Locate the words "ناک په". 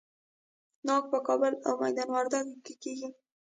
0.87-1.17